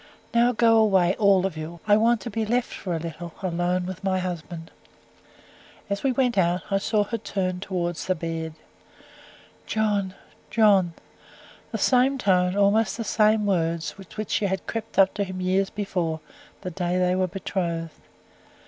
Now 0.33 0.51
go 0.51 0.77
away, 0.77 1.13
all 1.19 1.45
of 1.45 1.55
you; 1.55 1.79
I 1.87 1.95
want 1.95 2.21
to 2.21 2.31
be 2.31 2.43
left 2.43 2.73
for 2.73 2.95
a 2.95 2.99
little, 2.99 3.35
alone 3.43 3.85
with 3.85 4.03
my 4.03 4.17
husband." 4.17 4.71
As 5.91 6.01
we 6.01 6.11
went 6.11 6.39
out, 6.39 6.63
I 6.71 6.79
saw 6.79 7.03
her 7.03 7.19
turn 7.19 7.59
toward 7.59 7.97
the 7.97 8.15
bed 8.15 8.55
"John, 9.67 10.15
John!" 10.49 10.95
The 11.71 11.77
same 11.77 12.17
tone, 12.17 12.55
almost 12.57 12.97
the 12.97 13.03
same 13.03 13.45
words, 13.45 13.95
with 13.99 14.17
which 14.17 14.31
she 14.31 14.45
had 14.47 14.65
crept 14.65 14.97
up 14.97 15.13
to 15.13 15.23
him 15.23 15.39
years 15.39 15.69
before, 15.69 16.19
the 16.61 16.71
day 16.71 16.97
they 16.97 17.13
were 17.13 17.27
betrothed. 17.27 17.93